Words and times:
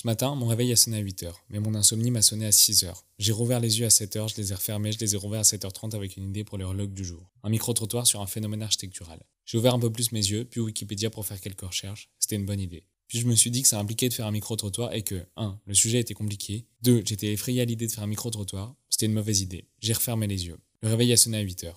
Ce 0.00 0.06
matin, 0.06 0.36
mon 0.36 0.46
réveil 0.46 0.70
a 0.70 0.76
sonné 0.76 0.98
à 0.98 1.02
8h, 1.02 1.32
mais 1.50 1.58
mon 1.58 1.74
insomnie 1.74 2.12
m'a 2.12 2.22
sonné 2.22 2.46
à 2.46 2.50
6h. 2.50 2.94
J'ai 3.18 3.32
rouvert 3.32 3.58
les 3.58 3.80
yeux 3.80 3.84
à 3.84 3.88
7h, 3.88 4.28
je 4.28 4.40
les 4.40 4.52
ai 4.52 4.54
refermés, 4.54 4.92
je 4.92 4.98
les 5.00 5.14
ai 5.14 5.18
rouverts 5.18 5.40
à 5.40 5.42
7h30 5.42 5.96
avec 5.96 6.16
une 6.16 6.28
idée 6.28 6.44
pour 6.44 6.56
l'horloge 6.56 6.90
du 6.90 7.04
jour. 7.04 7.28
Un 7.42 7.48
micro-trottoir 7.48 8.06
sur 8.06 8.20
un 8.20 8.28
phénomène 8.28 8.62
architectural. 8.62 9.20
J'ai 9.44 9.58
ouvert 9.58 9.74
un 9.74 9.80
peu 9.80 9.90
plus 9.90 10.12
mes 10.12 10.20
yeux, 10.20 10.44
puis 10.44 10.60
Wikipédia 10.60 11.10
pour 11.10 11.26
faire 11.26 11.40
quelques 11.40 11.62
recherches. 11.62 12.10
C'était 12.20 12.36
une 12.36 12.46
bonne 12.46 12.60
idée. 12.60 12.84
Puis 13.08 13.18
je 13.18 13.26
me 13.26 13.34
suis 13.34 13.50
dit 13.50 13.62
que 13.62 13.66
ça 13.66 13.80
impliquait 13.80 14.08
de 14.08 14.14
faire 14.14 14.26
un 14.26 14.30
micro-trottoir 14.30 14.92
et 14.92 15.02
que 15.02 15.26
1. 15.36 15.58
Le 15.66 15.74
sujet 15.74 15.98
était 15.98 16.14
compliqué. 16.14 16.64
2. 16.82 17.02
J'étais 17.04 17.32
effrayé 17.32 17.62
à 17.62 17.64
l'idée 17.64 17.88
de 17.88 17.90
faire 17.90 18.04
un 18.04 18.06
micro-trottoir. 18.06 18.76
C'était 18.90 19.06
une 19.06 19.14
mauvaise 19.14 19.40
idée. 19.40 19.66
J'ai 19.80 19.94
refermé 19.94 20.28
les 20.28 20.46
yeux. 20.46 20.58
Le 20.80 20.90
réveil 20.90 21.12
a 21.12 21.16
sonné 21.16 21.38
à 21.38 21.44
8h. 21.44 21.72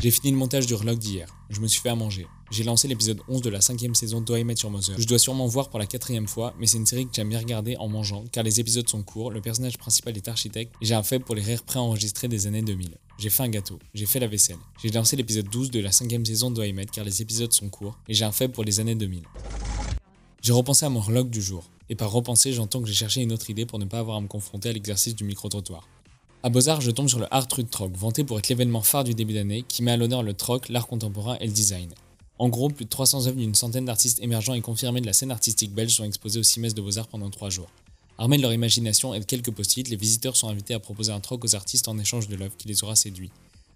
J'ai 0.00 0.12
fini 0.12 0.30
le 0.30 0.36
montage 0.36 0.66
du 0.66 0.74
relog 0.74 0.96
d'hier. 0.96 1.26
Je 1.50 1.60
me 1.60 1.66
suis 1.66 1.80
fait 1.80 1.88
à 1.88 1.96
manger. 1.96 2.28
J'ai 2.52 2.62
lancé 2.62 2.86
l'épisode 2.86 3.18
11 3.26 3.42
de 3.42 3.50
la 3.50 3.60
cinquième 3.60 3.96
saison 3.96 4.20
d'O.I. 4.20 4.44
Met 4.44 4.54
Your 4.62 4.70
Mother. 4.70 4.94
Je 4.96 5.04
dois 5.04 5.18
sûrement 5.18 5.48
voir 5.48 5.70
pour 5.70 5.80
la 5.80 5.86
quatrième 5.86 6.28
fois, 6.28 6.54
mais 6.60 6.68
c'est 6.68 6.76
une 6.76 6.86
série 6.86 7.06
que 7.06 7.10
j'aime 7.12 7.28
bien 7.28 7.40
regarder 7.40 7.76
en 7.78 7.88
mangeant, 7.88 8.22
car 8.30 8.44
les 8.44 8.60
épisodes 8.60 8.88
sont 8.88 9.02
courts, 9.02 9.32
le 9.32 9.40
personnage 9.40 9.76
principal 9.76 10.16
est 10.16 10.28
architecte, 10.28 10.72
et 10.80 10.86
j'ai 10.86 10.94
un 10.94 11.02
faible 11.02 11.24
pour 11.24 11.34
les 11.34 11.42
rires 11.42 11.64
préenregistrés 11.64 12.28
des 12.28 12.46
années 12.46 12.62
2000. 12.62 12.96
J'ai 13.18 13.28
fait 13.28 13.42
un 13.42 13.48
gâteau, 13.48 13.80
j'ai 13.92 14.06
fait 14.06 14.20
la 14.20 14.28
vaisselle. 14.28 14.58
J'ai 14.80 14.90
lancé 14.90 15.16
l'épisode 15.16 15.48
12 15.48 15.72
de 15.72 15.80
la 15.80 15.90
cinquième 15.90 16.24
saison 16.24 16.52
d'O.I. 16.52 16.72
Met, 16.72 16.86
car 16.86 17.04
les 17.04 17.20
épisodes 17.20 17.52
sont 17.52 17.68
courts, 17.68 17.98
et 18.06 18.14
j'ai 18.14 18.24
un 18.24 18.32
faible 18.32 18.52
pour 18.52 18.62
les 18.62 18.78
années 18.78 18.94
2000. 18.94 19.24
J'ai 20.42 20.52
repensé 20.52 20.86
à 20.86 20.90
mon 20.90 21.00
relog 21.00 21.28
du 21.28 21.42
jour, 21.42 21.68
et 21.90 21.96
par 21.96 22.12
repenser, 22.12 22.52
j'entends 22.52 22.80
que 22.80 22.86
j'ai 22.86 22.94
cherché 22.94 23.20
une 23.20 23.32
autre 23.32 23.50
idée 23.50 23.66
pour 23.66 23.80
ne 23.80 23.84
pas 23.84 23.98
avoir 23.98 24.16
à 24.16 24.20
me 24.20 24.28
confronter 24.28 24.68
à 24.68 24.72
l'exercice 24.72 25.16
du 25.16 25.24
micro-trottoir. 25.24 25.88
À 26.44 26.50
Beaux-Arts, 26.50 26.80
je 26.82 26.92
tombe 26.92 27.08
sur 27.08 27.18
le 27.18 27.26
Art 27.34 27.48
Truc 27.48 27.68
Troc, 27.68 27.96
vanté 27.96 28.22
pour 28.22 28.38
être 28.38 28.48
l'événement 28.48 28.80
phare 28.80 29.02
du 29.02 29.12
début 29.12 29.34
d'année, 29.34 29.64
qui 29.66 29.82
met 29.82 29.90
à 29.90 29.96
l'honneur 29.96 30.22
le 30.22 30.34
troc, 30.34 30.68
l'art 30.68 30.86
contemporain 30.86 31.36
et 31.40 31.46
le 31.46 31.52
design. 31.52 31.92
En 32.38 32.48
gros, 32.48 32.68
plus 32.68 32.84
de 32.84 32.90
300 32.90 33.26
œuvres 33.26 33.38
d'une 33.38 33.56
centaine 33.56 33.86
d'artistes 33.86 34.22
émergents 34.22 34.54
et 34.54 34.60
confirmés 34.60 35.00
de 35.00 35.06
la 35.06 35.12
scène 35.12 35.32
artistique 35.32 35.74
belge 35.74 35.92
sont 35.92 36.04
exposées 36.04 36.38
au 36.38 36.44
CIMES 36.44 36.74
de 36.74 36.80
Beaux-Arts 36.80 37.08
pendant 37.08 37.28
3 37.28 37.50
jours. 37.50 37.68
Armés 38.18 38.36
de 38.36 38.42
leur 38.42 38.52
imagination 38.52 39.14
et 39.14 39.18
de 39.18 39.24
quelques 39.24 39.50
post-it, 39.50 39.88
les 39.88 39.96
visiteurs 39.96 40.36
sont 40.36 40.48
invités 40.48 40.74
à 40.74 40.78
proposer 40.78 41.10
un 41.10 41.18
troc 41.18 41.44
aux 41.44 41.56
artistes 41.56 41.88
en 41.88 41.98
échange 41.98 42.28
de 42.28 42.36
l'œuvre 42.36 42.56
qui 42.56 42.68
les 42.68 42.84
aura 42.84 42.94
séduits. 42.94 43.32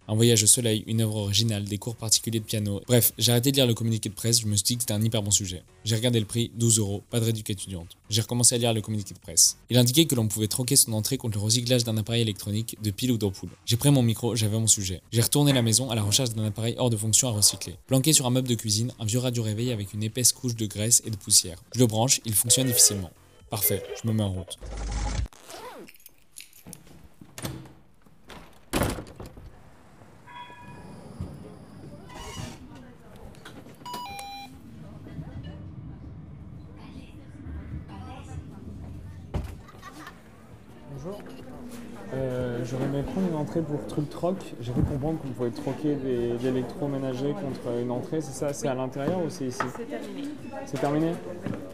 Un 0.08 0.14
voyage 0.14 0.42
au 0.42 0.47
soleil, 0.47 0.83
une 0.86 1.00
œuvre 1.00 1.17
originale, 1.17 1.64
des 1.64 1.78
cours 1.78 1.97
particuliers 1.97 2.41
de 2.41 2.45
piano. 2.45 2.81
Bref, 2.86 3.12
j'ai 3.19 3.31
arrêté 3.31 3.53
de 3.53 3.56
lire 3.56 3.67
le 3.67 3.75
communiqué 3.75 4.08
de 4.08 4.14
presse, 4.14 4.41
je 4.41 4.47
me 4.47 4.56
suis 4.56 4.64
dit 4.64 4.77
que 4.77 4.83
c'était 4.83 4.95
un 4.95 5.03
hyper 5.03 5.22
bon 5.22 5.31
sujet. 5.31 5.62
J'ai 5.84 5.95
regardé 5.95 6.19
le 6.19 6.27
prix, 6.27 6.50
12 6.56 6.78
euros, 6.78 7.03
pas 7.11 7.20
de 7.20 7.25
réduction 7.25 7.53
étudiante. 7.53 7.97
J'ai 8.11 8.20
recommencé 8.20 8.56
à 8.56 8.58
lire 8.58 8.73
le 8.73 8.80
communiqué 8.80 9.14
de 9.14 9.20
presse. 9.20 9.58
Il 9.70 9.78
indiquait 9.78 10.06
que 10.06 10.14
l'on 10.14 10.27
pouvait 10.27 10.48
troquer 10.48 10.77
son 10.77 10.92
entrée 10.92 11.19
contre 11.19 11.39
le 11.39 11.45
recyclage 11.45 11.84
d'un 11.84 11.97
appareil 11.97 12.23
électronique, 12.23 12.77
de 12.83 12.91
pile 12.91 13.12
ou 13.12 13.19
d'ampoule. 13.19 13.50
J'ai 13.64 13.77
pris 13.77 13.91
mon 13.91 14.03
micro, 14.03 14.34
j'avais 14.34 14.58
mon 14.58 14.67
sujet. 14.67 15.00
J'ai 15.12 15.23
retourné 15.23 15.53
la 15.53 15.62
maison 15.62 15.91
à 15.91 15.95
la 15.95 16.03
recherche 16.03 16.30
d'un 16.30 16.45
appareil 16.45 16.75
hors 16.78 16.91
de 16.91 16.97
fonction 16.97 17.28
à 17.28 17.30
recycler. 17.30 17.77
Planqué 17.86 18.12
sur 18.12 18.27
un 18.27 18.30
meuble 18.30 18.48
de 18.48 18.55
cuisine, 18.55 18.92
un 18.98 19.05
vieux 19.05 19.20
radio 19.20 19.42
réveil 19.42 19.73
avec 19.73 19.92
une 19.95 20.03
épaisse 20.03 20.33
couche 20.33 20.56
de 20.56 20.67
graisse 20.67 21.03
et 21.06 21.11
de 21.11 21.17
poussière. 21.17 21.62
Je 21.75 21.80
le 21.80 21.86
branche, 21.86 22.20
il 22.25 22.34
fonctionne 22.34 22.67
difficilement. 22.67 23.11
Parfait, 23.50 23.83
je 24.03 24.08
me 24.08 24.14
mets 24.14 24.23
en 24.25 24.33
route. 24.33 24.58
J'aurais 42.73 42.84
aimé 42.87 43.03
prendre 43.03 43.28
une 43.28 43.34
entrée 43.34 43.61
pour 43.61 43.87
Truc 43.87 44.09
Troc. 44.09 44.37
J'ai 44.62 44.73
cru 44.73 44.81
comprendre 44.83 45.20
qu'on 45.20 45.28
pouvait 45.28 45.51
troquer 45.51 45.95
des, 45.95 46.39
de 46.39 46.39
l'électroménager 46.42 47.33
contre 47.33 47.79
une 47.79 47.91
entrée. 47.91 48.23
C'est 48.23 48.33
ça 48.33 48.55
C'est 48.55 48.67
à 48.67 48.75
l'intérieur 48.75 49.23
ou 49.23 49.29
c'est 49.29 49.45
ici? 49.45 49.59
C'est 49.77 49.84
terminé. 49.84 50.29
C'est 50.64 50.81
terminé? 50.81 51.12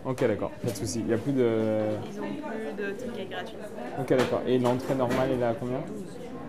Ok, 0.04 0.26
d'accord. 0.26 0.50
Pas 0.50 0.72
de 0.72 0.76
souci. 0.76 0.98
Il 0.98 1.06
n'y 1.06 1.12
a 1.12 1.18
plus 1.18 1.32
de. 1.32 1.80
Ils 2.12 2.20
ont 2.20 2.24
plus 2.24 2.84
de 2.84 2.90
tickets 2.94 3.30
gratuits. 3.30 3.56
Ok, 4.00 4.08
d'accord. 4.08 4.42
Et 4.48 4.58
l'entrée 4.58 4.96
normale, 4.96 5.30
elle 5.34 5.40
est 5.40 5.44
à 5.44 5.54
combien? 5.54 5.84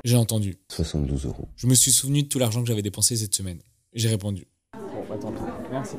J'ai 0.04 0.18
entendu. 0.18 0.58
72 0.72 1.28
euros. 1.28 1.48
Je 1.56 1.68
me 1.68 1.76
suis 1.76 1.92
souvenu 1.92 2.24
de 2.24 2.28
tout 2.28 2.40
l'argent 2.40 2.62
que 2.62 2.68
j'avais 2.68 2.82
dépensé 2.82 3.18
cette 3.18 3.36
semaine. 3.36 3.60
J'ai 3.94 4.10
répondu. 4.10 4.48
Bon, 4.74 5.06
bah 5.08 5.16
tant 5.22 5.32
pis. 5.32 5.42
Merci. 5.72 5.98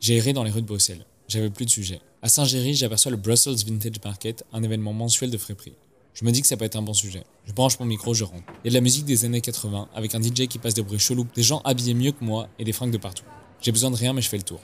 J'ai 0.00 0.16
erré 0.16 0.32
dans 0.32 0.42
les 0.42 0.50
rues 0.50 0.62
de 0.62 0.66
Bruxelles. 0.66 1.04
J'avais 1.28 1.50
plus 1.50 1.66
de 1.66 1.70
sujet. 1.70 2.00
À 2.26 2.28
Saint-Géry, 2.28 2.74
j'aperçois 2.74 3.12
le 3.12 3.16
Brussels 3.16 3.54
Vintage 3.64 4.02
Market, 4.04 4.44
un 4.52 4.60
événement 4.64 4.92
mensuel 4.92 5.30
de 5.30 5.38
frais 5.38 5.54
prix. 5.54 5.74
Je 6.12 6.24
me 6.24 6.32
dis 6.32 6.40
que 6.40 6.48
ça 6.48 6.56
peut 6.56 6.64
être 6.64 6.74
un 6.74 6.82
bon 6.82 6.92
sujet. 6.92 7.22
Je 7.46 7.52
branche 7.52 7.78
mon 7.78 7.86
micro, 7.86 8.14
je 8.14 8.24
rentre. 8.24 8.42
Il 8.64 8.66
y 8.66 8.68
a 8.68 8.70
de 8.70 8.74
la 8.74 8.80
musique 8.80 9.04
des 9.04 9.24
années 9.24 9.40
80, 9.40 9.90
avec 9.94 10.12
un 10.16 10.20
DJ 10.20 10.48
qui 10.48 10.58
passe 10.58 10.74
des 10.74 10.82
bruits 10.82 10.98
chelous, 10.98 11.28
des 11.36 11.44
gens 11.44 11.60
habillés 11.64 11.94
mieux 11.94 12.10
que 12.10 12.24
moi 12.24 12.48
et 12.58 12.64
des 12.64 12.72
fringues 12.72 12.90
de 12.90 12.98
partout. 12.98 13.22
J'ai 13.60 13.70
besoin 13.70 13.92
de 13.92 13.96
rien, 13.96 14.12
mais 14.12 14.22
je 14.22 14.28
fais 14.28 14.38
le 14.38 14.42
tour. 14.42 14.58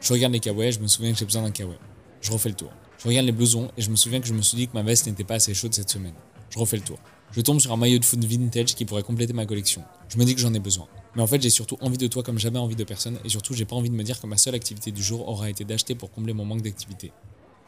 Je 0.00 0.12
regarde 0.12 0.32
les 0.32 0.38
kawaii, 0.38 0.70
je 0.70 0.78
me 0.78 0.86
souviens 0.86 1.10
que 1.12 1.18
j'ai 1.18 1.24
besoin 1.24 1.42
d'un 1.42 1.50
kawaii. 1.50 1.76
Je 2.20 2.30
refais 2.30 2.50
le 2.50 2.54
tour. 2.54 2.70
Je 3.02 3.08
regarde 3.08 3.26
les 3.26 3.32
blousons 3.32 3.68
et 3.76 3.82
je 3.82 3.90
me 3.90 3.96
souviens 3.96 4.20
que 4.20 4.28
je 4.28 4.32
me 4.32 4.40
suis 4.40 4.56
dit 4.56 4.68
que 4.68 4.74
ma 4.74 4.84
veste 4.84 5.08
n'était 5.08 5.24
pas 5.24 5.34
assez 5.34 5.54
chaude 5.54 5.74
cette 5.74 5.90
semaine. 5.90 6.14
Je 6.50 6.58
refais 6.60 6.76
le 6.76 6.84
tour. 6.84 7.00
Je 7.32 7.40
tombe 7.40 7.58
sur 7.58 7.72
un 7.72 7.76
maillot 7.76 7.98
de 7.98 8.04
foot 8.04 8.24
vintage 8.24 8.76
qui 8.76 8.84
pourrait 8.84 9.02
compléter 9.02 9.32
ma 9.32 9.44
collection. 9.44 9.82
Je 10.08 10.18
me 10.18 10.24
dis 10.24 10.36
que 10.36 10.40
j'en 10.40 10.54
ai 10.54 10.60
besoin. 10.60 10.86
Mais 11.18 11.24
en 11.24 11.26
fait, 11.26 11.42
j'ai 11.42 11.50
surtout 11.50 11.76
envie 11.80 11.98
de 11.98 12.06
toi 12.06 12.22
comme 12.22 12.38
jamais 12.38 12.60
envie 12.60 12.76
de 12.76 12.84
personne 12.84 13.18
et 13.24 13.28
surtout, 13.28 13.52
j'ai 13.52 13.64
pas 13.64 13.74
envie 13.74 13.90
de 13.90 13.94
me 13.96 14.04
dire 14.04 14.20
que 14.20 14.26
ma 14.28 14.38
seule 14.38 14.54
activité 14.54 14.92
du 14.92 15.02
jour 15.02 15.28
aura 15.28 15.50
été 15.50 15.64
d'acheter 15.64 15.96
pour 15.96 16.12
combler 16.12 16.32
mon 16.32 16.44
manque 16.44 16.62
d'activité. 16.62 17.10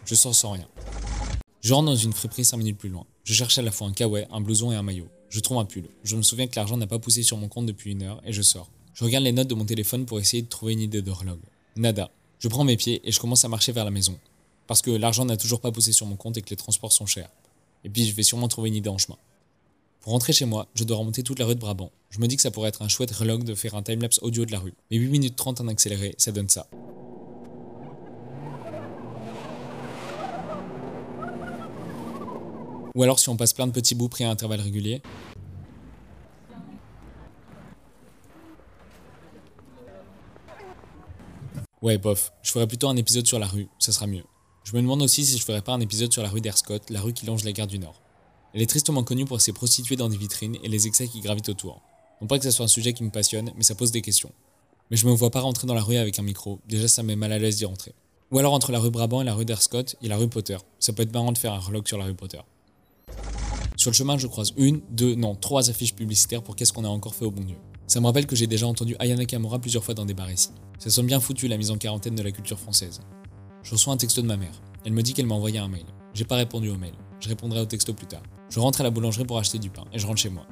Je 0.05 0.15
sors 0.15 0.37
sans 0.37 0.53
rien. 0.53 0.69
Je 1.61 1.75
rentre 1.75 1.87
dans 1.87 1.97
une 1.97 2.13
friperie 2.13 2.45
5 2.45 2.59
minutes 2.59 2.79
plus 2.79 2.91
loin. 2.91 3.07
Je 3.25 3.35
cherche 3.35 3.59
à 3.59 3.63
la 3.63 3.73
fois 3.73 3.89
un 3.89 3.93
kawaii, 3.93 4.29
un 4.31 4.41
blouson 4.41 4.71
et 4.71 4.77
un 4.77 4.85
maillot. 4.85 5.09
Je 5.31 5.41
trouve 5.41 5.59
un 5.59 5.65
pull. 5.65 5.89
Je 6.05 6.15
me 6.15 6.23
souviens 6.23 6.47
que 6.47 6.55
l'argent 6.55 6.77
n'a 6.77 6.87
pas 6.87 7.01
poussé 7.01 7.25
sur 7.25 7.39
mon 7.39 7.49
compte 7.49 7.67
depuis 7.67 7.91
une 7.91 8.05
heure 8.05 8.23
et 8.25 8.33
je 8.33 8.41
sors. 8.41 8.71
Je 8.95 9.03
regarde 9.03 9.25
les 9.25 9.33
notes 9.33 9.49
de 9.49 9.57
mon 9.57 9.65
téléphone 9.65 10.07
pour 10.07 10.21
essayer 10.21 10.45
de 10.45 10.49
trouver 10.49 10.75
une 10.75 10.81
idée 10.83 11.03
d'horloge. 11.03 11.41
Nada. 11.75 12.13
Je 12.39 12.47
prends 12.47 12.63
mes 12.63 12.77
pieds 12.77 13.01
et 13.03 13.11
je 13.11 13.19
commence 13.19 13.45
à 13.45 13.49
marcher 13.49 13.73
vers 13.73 13.85
la 13.85 13.91
maison. 13.91 14.17
Parce 14.69 14.81
que 14.81 14.93
l'argent 14.93 15.25
n'a 15.25 15.37
toujours 15.37 15.61
pas 15.61 15.73
poussé 15.73 15.91
sur 15.91 16.07
mon 16.07 16.15
compte 16.15 16.37
et 16.37 16.43
que 16.43 16.51
les 16.51 16.57
transports 16.57 16.93
sont 16.93 17.07
chers. 17.07 17.31
Et 17.83 17.91
puis 17.91 18.07
je 18.07 18.15
vais 18.15 18.23
sûrement 18.23 18.47
trouver 18.47 18.69
une 18.69 18.77
idée 18.77 18.91
en 18.91 18.99
chemin. 18.99 19.19
Pour 20.01 20.15
rentrer 20.15 20.33
chez 20.33 20.47
moi, 20.47 20.67
je 20.75 20.85
dois 20.85 20.97
remonter 20.97 21.23
toute 21.23 21.39
la 21.39 21.45
rue 21.45 21.55
de 21.55 21.61
Brabant. 21.61 21.93
Je 22.09 22.21
me 22.21 22.27
dis 22.27 22.37
que 22.37 22.41
ça 22.41 22.51
pourrait 22.51 22.71
être 22.71 22.81
un 22.81 22.89
chouette 22.89 23.11
relog 23.11 23.45
de 23.45 23.55
faire 23.55 23.75
un 23.75 23.83
timelapse 23.83 24.19
audio 24.23 24.47
de 24.47 24.53
la 24.53 24.59
rue. 24.59 24.73
Mais 24.91 24.97
8 24.97 25.09
minutes 25.09 25.37
30 25.37 25.61
en 25.61 25.69
accéléré, 25.69 26.15
ça 26.17 26.33
donne 26.33 26.49
ça. 26.49 26.69
Ou 32.95 33.03
alors 33.03 33.19
si 33.19 33.29
on 33.29 33.37
passe 33.37 33.53
plein 33.53 33.67
de 33.67 33.73
petits 33.73 33.95
bouts 33.95 34.09
pris 34.09 34.25
à 34.25 34.31
intervalles 34.31 34.63
réguliers. 34.63 35.03
Ouais, 41.83 41.99
bof. 41.99 42.33
Je 42.43 42.51
ferais 42.51 42.67
plutôt 42.67 42.89
un 42.89 42.97
épisode 42.97 43.27
sur 43.27 43.39
la 43.39 43.47
rue, 43.47 43.69
ça 43.79 43.93
sera 43.93 44.07
mieux. 44.07 44.25
Je 44.65 44.75
me 44.75 44.81
demande 44.81 45.03
aussi 45.03 45.27
si 45.27 45.37
je 45.37 45.45
ferais 45.45 45.63
pas 45.63 45.73
un 45.73 45.81
épisode 45.81 46.11
sur 46.11 46.23
la 46.23 46.31
rue 46.31 46.41
d'Erscott, 46.41 46.89
la 46.89 47.03
rue 47.03 47.13
qui 47.13 47.27
longe 47.27 47.45
la 47.45 47.53
gare 47.53 47.67
du 47.67 47.79
Nord. 47.79 48.01
Elle 48.55 48.63
est 48.63 48.67
tristement 48.67 49.05
connue 49.05 49.25
pour 49.25 49.41
ses 49.41 49.53
prostituées 49.53 49.97
dans 49.97 50.09
des 50.09 50.17
vitrines 50.17 50.57
et 50.63 50.69
les 50.69 50.87
excès 50.87 51.07
qui 51.07 51.21
gravitent 51.21 51.49
autour. 51.49 51.81
Non 52.21 52.27
pas 52.27 52.39
que 52.39 52.45
ce 52.45 52.51
soit 52.51 52.65
un 52.65 52.69
sujet 52.69 52.93
qui 52.93 53.05
me 53.05 53.11
passionne, 53.11 53.53
mais 53.57 53.63
ça 53.63 53.75
pose 53.75 53.93
des 53.93 54.03
questions. 54.03 54.33
Mais 54.91 54.97
je 54.97 55.07
me 55.07 55.13
vois 55.13 55.31
pas 55.31 55.41
rentrer 55.41 55.67
dans 55.67 55.75
la 55.75 55.83
rue 55.83 55.97
avec 55.97 56.19
un 56.19 56.23
micro, 56.23 56.59
déjà 56.69 56.89
ça 56.89 57.03
me 57.03 57.15
mal 57.15 57.33
à 57.33 57.39
l'aise 57.39 57.57
d'y 57.57 57.65
rentrer. 57.65 57.95
Ou 58.33 58.39
alors 58.39 58.53
entre 58.53 58.73
la 58.73 58.79
rue 58.79 58.91
Brabant 58.91 59.23
et 59.23 59.25
la 59.25 59.35
rue 59.35 59.45
d'Erscott, 59.45 59.97
a 60.03 60.09
la 60.09 60.17
rue 60.17 60.29
Potter. 60.29 60.57
Ça 60.79 60.93
peut 60.93 61.03
être 61.03 61.13
marrant 61.13 61.33
de 61.33 61.39
faire 61.39 61.53
un 61.53 61.59
relog 61.59 61.87
sur 61.87 61.99
la 61.99 62.05
rue 62.05 62.15
Potter. 62.15 62.41
Sur 63.77 63.91
le 63.91 63.95
chemin, 63.95 64.19
je 64.19 64.27
croise 64.27 64.53
une, 64.57 64.83
deux, 64.91 65.15
non, 65.15 65.35
trois 65.35 65.71
affiches 65.71 65.95
publicitaires 65.95 66.43
pour 66.43 66.55
qu'est-ce 66.55 66.73
qu'on 66.73 66.85
a 66.85 66.89
encore 66.89 67.15
fait 67.15 67.25
au 67.25 67.31
bon 67.31 67.43
Dieu. 67.43 67.57
Ça 67.87 68.01
me 68.01 68.07
rappelle 68.07 68.27
que 68.27 68.37
j'ai 68.37 68.47
déjà 68.47 68.67
entendu 68.67 68.95
Ayana 68.99 69.25
Kamura 69.25 69.59
plusieurs 69.59 69.83
fois 69.83 69.95
dans 69.95 70.05
des 70.05 70.15
bars 70.15 70.31
ici. 70.31 70.51
Ça 70.79 70.91
sonne 70.91 71.07
bien 71.07 71.19
foutu 71.19 71.49
la 71.49 71.57
mise 71.57 71.71
en 71.71 71.79
quarantaine 71.79 72.15
de 72.15 72.23
la 72.23 72.31
culture 72.31 72.59
française. 72.59 73.01
Je 73.63 73.73
reçois 73.73 73.93
un 73.93 73.97
texto 73.97 74.23
de 74.23 74.27
ma 74.27 74.37
mère. 74.37 74.61
Elle 74.85 74.93
me 74.93 75.03
dit 75.03 75.13
qu'elle 75.13 75.27
m'a 75.27 75.35
envoyé 75.35 75.59
un 75.59 75.69
mail. 75.69 75.87
J'ai 76.15 76.25
pas 76.25 76.37
répondu 76.37 76.69
au 76.69 76.77
mail. 76.77 76.95
Je 77.21 77.29
répondrai 77.29 77.61
au 77.61 77.67
texto 77.67 77.95
plus 77.95 78.07
tard. 78.07 78.23
Je 78.51 78.59
rentre 78.59 78.81
à 78.81 78.85
la 78.85 78.91
boulangerie 78.91 79.25
pour 79.25 79.39
acheter 79.39 79.59
du 79.59 79.71
pain 79.71 79.85
et 79.93 79.99
je 79.99 80.07
rentre 80.07 80.21
chez 80.21 80.29
moi. 80.29 80.45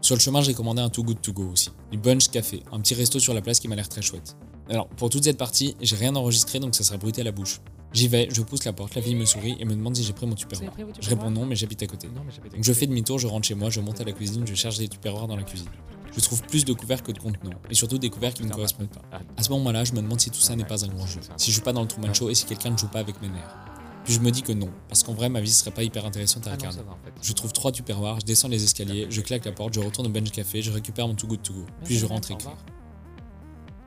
Sur 0.00 0.16
le 0.16 0.20
chemin, 0.20 0.42
j'ai 0.42 0.54
commandé 0.54 0.82
un 0.82 0.88
Too 0.90 1.04
Good 1.04 1.20
To 1.22 1.32
Go 1.32 1.50
aussi. 1.52 1.70
Du 1.92 1.98
Bunch 1.98 2.28
Café, 2.28 2.64
un 2.72 2.80
petit 2.80 2.94
resto 2.94 3.20
sur 3.20 3.32
la 3.32 3.40
place 3.40 3.60
qui 3.60 3.68
m'a 3.68 3.76
l'air 3.76 3.88
très 3.88 4.02
chouette. 4.02 4.36
Alors, 4.68 4.88
pour 4.88 5.08
toute 5.08 5.22
cette 5.22 5.38
partie, 5.38 5.76
j'ai 5.80 5.94
rien 5.94 6.16
enregistré 6.16 6.58
donc 6.58 6.74
ça 6.74 6.82
sera 6.82 6.98
bruité 6.98 7.20
à 7.20 7.24
la 7.24 7.30
bouche. 7.30 7.60
J'y 7.92 8.08
vais, 8.08 8.26
je 8.32 8.42
pousse 8.42 8.64
la 8.64 8.72
porte, 8.72 8.96
la 8.96 9.02
fille 9.02 9.14
me 9.14 9.24
sourit 9.24 9.56
et 9.60 9.64
me 9.64 9.74
demande 9.74 9.94
si 9.94 10.02
j'ai 10.02 10.12
pris 10.12 10.26
mon 10.26 10.34
tupperware. 10.34 10.72
Je 11.00 11.08
réponds 11.10 11.30
non, 11.30 11.46
mais 11.46 11.54
j'habite 11.54 11.82
à 11.84 11.86
côté. 11.86 12.08
Non, 12.08 12.22
mais 12.26 12.32
j'avais 12.34 12.48
Donc 12.48 12.64
je 12.64 12.72
fais 12.72 12.86
demi-tour, 12.86 13.18
je 13.18 13.28
rentre 13.28 13.46
chez 13.46 13.54
moi, 13.54 13.70
je 13.70 13.80
monte 13.80 14.00
à 14.00 14.04
la 14.04 14.12
cuisine, 14.12 14.44
je 14.44 14.54
cherche 14.54 14.78
des 14.78 14.88
tupperwares 14.88 15.28
dans 15.28 15.36
la 15.36 15.44
cuisine. 15.44 15.68
Je 16.12 16.20
trouve 16.20 16.42
plus 16.42 16.64
de 16.64 16.72
couverts 16.72 17.02
que 17.02 17.12
de 17.12 17.18
contenants, 17.18 17.58
et 17.70 17.74
surtout 17.74 17.98
des 17.98 18.10
couverts 18.10 18.34
qui 18.34 18.42
ne 18.42 18.48
me 18.48 18.52
correspondent 18.52 18.88
pas. 18.88 19.02
À 19.36 19.42
ce 19.42 19.50
moment-là, 19.50 19.84
je 19.84 19.92
me 19.92 20.02
demande 20.02 20.20
si 20.20 20.30
tout 20.30 20.40
ça 20.40 20.56
n'est 20.56 20.64
pas 20.64 20.84
un 20.84 20.88
grand 20.88 21.06
jeu, 21.06 21.20
si 21.36 21.52
je 21.52 21.56
joue 21.56 21.62
pas 21.62 21.72
dans 21.72 21.82
le 21.82 21.88
Truman 21.88 22.12
Show 22.12 22.30
et 22.30 22.34
si 22.34 22.46
quelqu'un 22.46 22.70
ne 22.70 22.76
joue 22.76 22.88
pas 22.88 22.98
avec 23.00 23.22
mes 23.22 23.28
nerfs. 23.28 23.71
Puis 24.04 24.14
je 24.14 24.20
me 24.20 24.30
dis 24.30 24.42
que 24.42 24.52
non, 24.52 24.70
parce 24.88 25.04
qu'en 25.04 25.14
vrai 25.14 25.28
ma 25.28 25.40
vie 25.40 25.52
serait 25.52 25.70
pas 25.70 25.84
hyper 25.84 26.04
intéressante 26.04 26.46
à 26.48 26.50
Ah 26.50 26.56
regarder. 26.56 26.78
ça 26.78 26.82
va 26.82 26.92
en 26.92 26.98
fait. 26.98 27.12
Je 27.22 27.32
trouve 27.32 27.52
trois 27.52 27.70
tupperwares, 27.70 28.20
je 28.20 28.26
descends 28.26 28.48
les 28.48 28.62
escaliers, 28.64 29.06
je 29.10 29.20
claque 29.20 29.44
la 29.44 29.52
porte, 29.52 29.74
je 29.74 29.80
retourne 29.80 30.08
au 30.08 30.10
bench 30.10 30.30
café, 30.32 30.60
je 30.60 30.72
récupère 30.72 31.06
mon 31.06 31.14
Too 31.14 31.28
Good 31.28 31.42
To 31.42 31.52
Go, 31.54 31.66
puis 31.84 31.96
je 31.96 32.06
rentre 32.06 32.30
écrire. 32.32 32.56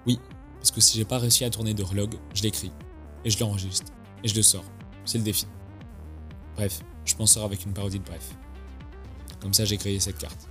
Oui, 0.05 0.19
parce 0.57 0.71
que 0.71 0.79
si 0.79 0.97
j'ai 0.97 1.05
pas 1.05 1.17
réussi 1.17 1.43
à 1.43 1.49
tourner 1.49 1.73
de 1.73 1.83
relog, 1.83 2.15
je 2.33 2.43
l'écris, 2.43 2.71
et 3.25 3.29
je 3.29 3.39
l'enregistre, 3.39 3.91
et 4.23 4.27
je 4.29 4.35
le 4.35 4.41
sors. 4.41 4.63
C'est 5.03 5.17
le 5.17 5.23
défi. 5.25 5.45
Bref, 6.55 6.79
je 7.03 7.15
m'en 7.17 7.25
sors 7.25 7.43
avec 7.43 7.65
une 7.65 7.73
parodie 7.73 7.99
de 7.99 8.05
bref. 8.05 8.35
Comme 9.41 9.53
ça, 9.53 9.65
j'ai 9.65 9.77
créé 9.77 9.99
cette 9.99 10.17
carte. 10.17 10.47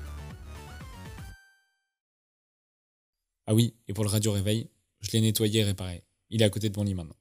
Ah 3.47 3.55
oui, 3.55 3.75
et 3.89 3.93
pour 3.95 4.05
le 4.05 4.11
radio 4.11 4.33
réveil, 4.33 4.69
je 5.01 5.11
l'ai 5.13 5.21
nettoyé 5.21 5.61
et 5.61 5.65
réparé. 5.65 6.05
Il 6.31 6.43
est 6.43 6.45
à 6.45 6.51
côté 6.51 6.69
de 6.69 6.79
mon 6.79 6.85
lit 6.85 6.95
maintenant. 6.95 7.17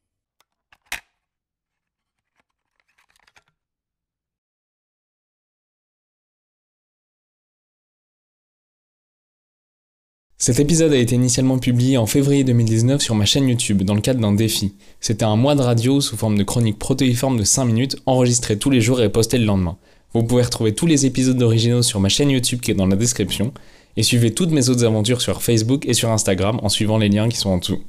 Cet 10.38 10.60
épisode 10.60 10.92
a 10.92 10.98
été 10.98 11.16
initialement 11.16 11.58
publié 11.58 11.98
en 11.98 12.06
février 12.06 12.44
2019 12.44 13.02
sur 13.02 13.16
ma 13.16 13.26
chaîne 13.26 13.48
YouTube 13.48 13.84
dans 13.84 13.96
le 13.96 14.02
cadre 14.02 14.20
d'un 14.20 14.34
défi. 14.34 14.74
C'était 15.00 15.24
un 15.24 15.38
mois 15.38 15.56
de 15.56 15.62
radio 15.62 16.02
sous 16.02 16.18
forme 16.18 16.38
de 16.38 16.44
chronique 16.44 16.80
protéiforme 16.80 17.38
de 17.38 17.44
5 17.44 17.66
minutes 17.66 17.98
enregistrée 18.06 18.58
tous 18.58 18.70
les 18.70 18.82
jours 18.82 19.02
et 19.02 19.10
postée 19.10 19.38
le 19.38 19.46
lendemain. 19.46 19.78
Vous 20.14 20.24
pouvez 20.24 20.44
retrouver 20.44 20.74
tous 20.74 20.86
les 20.86 21.06
épisodes 21.06 21.42
originaux 21.42 21.82
sur 21.82 22.00
ma 22.00 22.10
chaîne 22.10 22.30
YouTube 22.30 22.60
qui 22.60 22.72
est 22.72 22.76
dans 22.76 22.88
la 22.88 22.96
description 22.96 23.54
et 23.96 24.04
suivez 24.04 24.34
toutes 24.34 24.52
mes 24.52 24.70
autres 24.70 24.84
aventures 24.84 25.22
sur 25.22 25.42
Facebook 25.42 25.88
et 25.88 25.94
sur 25.94 26.10
Instagram 26.10 26.60
en 26.62 26.70
suivant 26.70 26.98
les 26.98 27.10
liens 27.10 27.30
qui 27.30 27.38
sont 27.38 27.50
en 27.50 27.58
dessous. 27.60 27.82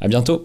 A 0.00 0.08
bientôt 0.08 0.44